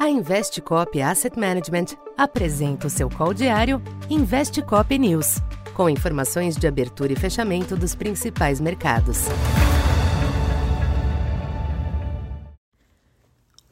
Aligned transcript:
A 0.00 0.08
Investcop 0.08 0.98
Asset 1.02 1.38
Management 1.38 1.88
apresenta 2.16 2.86
o 2.86 2.90
seu 2.90 3.10
call 3.10 3.34
diário 3.34 3.82
Investcop 4.08 4.98
News, 4.98 5.42
com 5.74 5.90
informações 5.90 6.56
de 6.56 6.66
abertura 6.66 7.12
e 7.12 7.16
fechamento 7.16 7.76
dos 7.76 7.94
principais 7.94 8.62
mercados. 8.62 9.26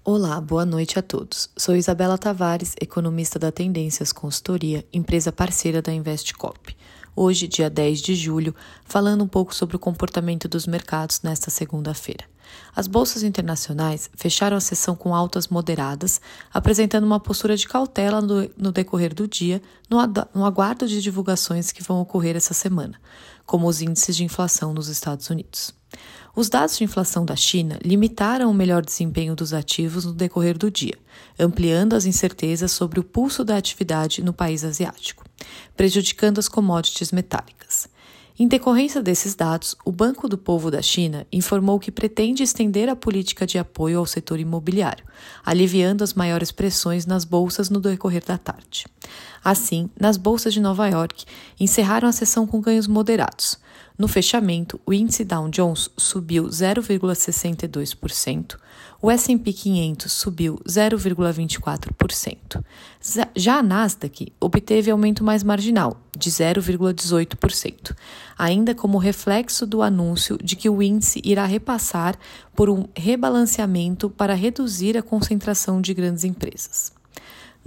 Olá, 0.04 0.38
boa 0.38 0.66
noite 0.66 0.98
a 0.98 1.02
todos. 1.02 1.48
Sou 1.56 1.74
Isabela 1.74 2.18
Tavares, 2.18 2.74
economista 2.78 3.38
da 3.38 3.50
Tendências 3.50 4.12
Consultoria, 4.12 4.84
empresa 4.92 5.32
parceira 5.32 5.80
da 5.80 5.94
Investcop. 5.94 6.76
Hoje, 7.20 7.48
dia 7.48 7.68
10 7.68 8.00
de 8.00 8.14
julho, 8.14 8.54
falando 8.84 9.24
um 9.24 9.26
pouco 9.26 9.52
sobre 9.52 9.74
o 9.74 9.78
comportamento 9.80 10.46
dos 10.46 10.68
mercados 10.68 11.20
nesta 11.20 11.50
segunda-feira. 11.50 12.24
As 12.76 12.86
bolsas 12.86 13.24
internacionais 13.24 14.08
fecharam 14.14 14.56
a 14.56 14.60
sessão 14.60 14.94
com 14.94 15.12
altas 15.12 15.48
moderadas, 15.48 16.20
apresentando 16.54 17.02
uma 17.02 17.18
postura 17.18 17.56
de 17.56 17.66
cautela 17.66 18.20
no, 18.20 18.48
no 18.56 18.70
decorrer 18.70 19.12
do 19.12 19.26
dia, 19.26 19.60
no, 19.90 19.98
no 20.32 20.44
aguardo 20.44 20.86
de 20.86 21.02
divulgações 21.02 21.72
que 21.72 21.82
vão 21.82 22.00
ocorrer 22.00 22.36
essa 22.36 22.54
semana, 22.54 22.94
como 23.44 23.66
os 23.66 23.82
índices 23.82 24.14
de 24.14 24.22
inflação 24.22 24.72
nos 24.72 24.86
Estados 24.86 25.28
Unidos. 25.28 25.74
Os 26.36 26.48
dados 26.48 26.78
de 26.78 26.84
inflação 26.84 27.24
da 27.24 27.34
China 27.34 27.80
limitaram 27.84 28.48
o 28.48 28.54
melhor 28.54 28.84
desempenho 28.84 29.34
dos 29.34 29.52
ativos 29.52 30.04
no 30.04 30.12
decorrer 30.12 30.56
do 30.56 30.70
dia, 30.70 30.96
ampliando 31.36 31.94
as 31.94 32.04
incertezas 32.04 32.70
sobre 32.70 33.00
o 33.00 33.04
pulso 33.04 33.44
da 33.44 33.56
atividade 33.56 34.22
no 34.22 34.32
país 34.32 34.62
asiático, 34.62 35.27
prejudicando 35.78 36.40
as 36.40 36.48
commodities 36.48 37.12
metálicas. 37.12 37.88
Em 38.36 38.48
decorrência 38.48 39.00
desses 39.00 39.36
dados, 39.36 39.76
o 39.84 39.92
Banco 39.92 40.28
do 40.28 40.36
Povo 40.36 40.72
da 40.72 40.82
China 40.82 41.24
informou 41.32 41.78
que 41.78 41.92
pretende 41.92 42.42
estender 42.42 42.88
a 42.88 42.96
política 42.96 43.46
de 43.46 43.58
apoio 43.58 44.00
ao 44.00 44.06
setor 44.06 44.40
imobiliário, 44.40 45.04
aliviando 45.44 46.02
as 46.02 46.14
maiores 46.14 46.50
pressões 46.50 47.06
nas 47.06 47.24
bolsas 47.24 47.70
no 47.70 47.80
decorrer 47.80 48.24
da 48.24 48.36
tarde. 48.36 48.86
Assim, 49.42 49.88
nas 49.98 50.16
bolsas 50.16 50.52
de 50.52 50.60
Nova 50.60 50.88
York, 50.88 51.24
encerraram 51.60 52.08
a 52.08 52.12
sessão 52.12 52.44
com 52.44 52.60
ganhos 52.60 52.88
moderados. 52.88 53.56
No 53.98 54.06
fechamento, 54.06 54.78
o 54.86 54.92
índice 54.92 55.24
Dow 55.24 55.48
Jones 55.48 55.90
subiu 55.96 56.44
0,62%, 56.44 58.56
o 59.02 59.10
S&P 59.10 59.52
500 59.52 60.12
subiu 60.12 60.60
0,24%. 60.66 62.62
Já 63.34 63.58
a 63.58 63.62
Nasdaq 63.62 64.32
obteve 64.40 64.90
aumento 64.90 65.24
mais 65.24 65.42
marginal, 65.42 66.00
de 66.16 66.30
0,18%, 66.30 67.94
ainda 68.36 68.74
como 68.74 68.98
reflexo 68.98 69.66
do 69.66 69.82
anúncio 69.82 70.38
de 70.42 70.56
que 70.56 70.68
o 70.68 70.82
índice 70.82 71.20
irá 71.24 71.44
repassar 71.44 72.18
por 72.54 72.70
um 72.70 72.86
rebalanceamento 72.94 74.10
para 74.10 74.34
reduzir 74.34 74.98
a 74.98 75.02
concentração 75.02 75.80
de 75.80 75.94
grandes 75.94 76.24
empresas. 76.24 76.97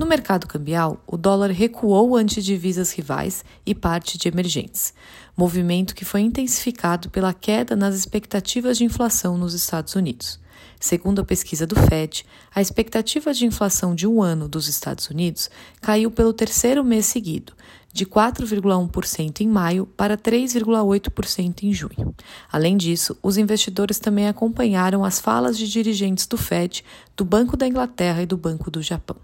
No 0.02 0.08
mercado 0.08 0.48
cambial, 0.48 1.00
o 1.06 1.16
dólar 1.16 1.52
recuou 1.52 2.18
ante 2.18 2.42
divisas 2.42 2.92
rivais 2.92 3.46
e 3.64 3.76
parte 3.76 4.18
de 4.18 4.28
emergentes, 4.28 4.96
movimento 5.38 5.94
que 5.94 6.04
foi 6.04 6.22
intensificado 6.22 7.12
pela 7.12 7.36
queda 7.36 7.76
nas 7.76 7.94
expectativas 7.94 8.80
de 8.80 8.84
inflação 8.84 9.38
nos 9.38 9.54
Estados 9.54 9.94
Unidos. 9.94 10.40
Segundo 10.80 11.22
a 11.22 11.24
pesquisa 11.24 11.68
do 11.68 11.76
Fed, 11.76 12.26
a 12.54 12.60
expectativa 12.60 13.32
de 13.32 13.46
inflação 13.46 13.94
de 13.94 14.08
um 14.08 14.24
ano 14.24 14.50
dos 14.50 14.68
Estados 14.68 15.08
Unidos 15.08 15.52
caiu 15.80 16.10
pelo 16.10 16.34
terceiro 16.34 16.84
mês 16.84 17.06
seguido, 17.06 17.54
de 17.94 18.04
4,1% 18.04 19.42
em 19.42 19.48
maio 19.48 19.86
para 19.86 20.18
3,8% 20.18 21.62
em 21.62 21.72
junho. 21.72 22.16
Além 22.52 22.76
disso, 22.76 23.16
os 23.22 23.38
investidores 23.38 24.00
também 24.00 24.28
acompanharam 24.28 25.06
as 25.06 25.20
falas 25.20 25.56
de 25.56 25.70
dirigentes 25.70 26.26
do 26.26 26.38
Fed, 26.38 26.84
do 27.16 27.24
Banco 27.24 27.56
da 27.56 27.68
Inglaterra 27.68 28.24
e 28.24 28.26
do 28.26 28.36
Banco 28.36 28.72
do 28.72 28.82
Japão. 28.82 29.18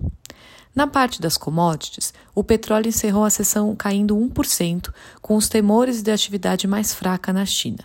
Na 0.77 0.85
parte 0.85 1.19
das 1.19 1.37
commodities, 1.37 2.13
o 2.35 2.43
petróleo 2.43 2.89
encerrou 2.89 3.23
a 3.23 3.31
sessão 3.31 3.75
caindo 3.75 4.15
1%, 4.15 4.93
com 5.23 5.35
os 5.35 5.49
temores 5.49 6.03
de 6.03 6.11
atividade 6.11 6.67
mais 6.67 6.93
fraca 6.93 7.33
na 7.33 7.47
China. 7.47 7.79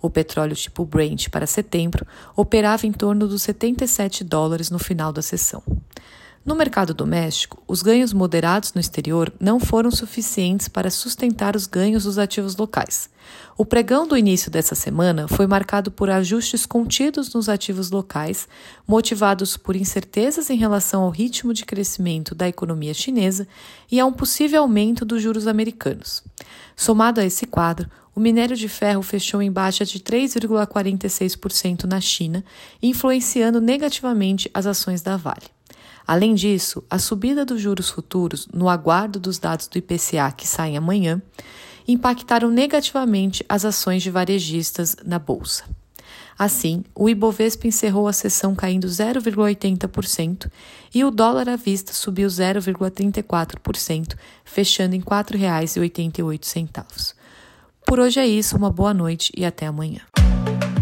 O 0.00 0.08
petróleo 0.08 0.54
tipo 0.54 0.84
Brent 0.84 1.28
para 1.28 1.44
setembro 1.44 2.06
operava 2.36 2.86
em 2.86 2.92
torno 2.92 3.26
dos 3.26 3.42
77 3.42 4.22
dólares 4.22 4.70
no 4.70 4.78
final 4.78 5.12
da 5.12 5.22
sessão. 5.22 5.60
No 6.46 6.54
mercado 6.54 6.94
doméstico, 6.94 7.60
os 7.66 7.82
ganhos 7.82 8.12
moderados 8.12 8.72
no 8.72 8.80
exterior 8.80 9.32
não 9.40 9.58
foram 9.58 9.90
suficientes 9.90 10.68
para 10.68 10.92
sustentar 10.92 11.56
os 11.56 11.66
ganhos 11.66 12.04
dos 12.04 12.18
ativos 12.18 12.56
locais. 12.56 13.10
O 13.58 13.66
pregão 13.66 14.06
do 14.06 14.16
início 14.16 14.48
dessa 14.48 14.76
semana 14.76 15.26
foi 15.26 15.48
marcado 15.48 15.90
por 15.90 16.08
ajustes 16.08 16.64
contidos 16.64 17.34
nos 17.34 17.48
ativos 17.48 17.90
locais, 17.90 18.46
motivados 18.86 19.56
por 19.56 19.74
incertezas 19.74 20.48
em 20.48 20.56
relação 20.56 21.02
ao 21.02 21.10
ritmo 21.10 21.52
de 21.52 21.64
crescimento 21.64 22.32
da 22.32 22.46
economia 22.46 22.94
chinesa 22.94 23.48
e 23.90 23.98
a 23.98 24.06
um 24.06 24.12
possível 24.12 24.62
aumento 24.62 25.04
dos 25.04 25.20
juros 25.20 25.48
americanos. 25.48 26.22
Somado 26.76 27.20
a 27.20 27.24
esse 27.24 27.44
quadro, 27.44 27.90
o 28.14 28.20
minério 28.20 28.54
de 28.54 28.68
ferro 28.68 29.02
fechou 29.02 29.42
em 29.42 29.50
baixa 29.50 29.84
de 29.84 29.98
3,46% 29.98 31.86
na 31.86 32.00
China, 32.00 32.44
influenciando 32.80 33.60
negativamente 33.60 34.48
as 34.54 34.64
ações 34.64 35.02
da 35.02 35.16
Vale. 35.16 35.55
Além 36.06 36.34
disso, 36.34 36.84
a 36.88 36.98
subida 36.98 37.44
dos 37.44 37.60
juros 37.60 37.90
futuros, 37.90 38.46
no 38.52 38.68
aguardo 38.68 39.18
dos 39.18 39.38
dados 39.38 39.66
do 39.66 39.78
IPCA 39.78 40.30
que 40.36 40.46
saem 40.46 40.76
amanhã, 40.76 41.20
impactaram 41.88 42.50
negativamente 42.50 43.44
as 43.48 43.64
ações 43.64 44.02
de 44.02 44.10
varejistas 44.10 44.96
na 45.04 45.18
bolsa. 45.18 45.64
Assim, 46.38 46.84
o 46.94 47.08
Ibovespa 47.08 47.66
encerrou 47.66 48.06
a 48.06 48.12
sessão 48.12 48.54
caindo 48.54 48.86
0,80% 48.86 50.50
e 50.94 51.02
o 51.02 51.10
dólar 51.10 51.48
à 51.48 51.56
vista 51.56 51.94
subiu 51.94 52.28
0,34%, 52.28 54.14
fechando 54.44 54.94
em 54.94 54.98
R$ 54.98 55.06
4,88. 55.06 57.14
Por 57.86 57.98
hoje 57.98 58.20
é 58.20 58.26
isso, 58.26 58.54
uma 58.56 58.70
boa 58.70 58.92
noite 58.92 59.32
e 59.34 59.46
até 59.46 59.66
amanhã. 59.66 60.00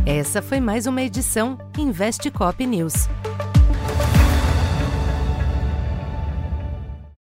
Essa 0.04 0.42
foi 0.42 0.58
mais 0.58 0.86
uma 0.86 1.02
edição 1.02 1.56
Investe 1.78 2.30
Cop 2.30 2.66
News. 2.66 3.08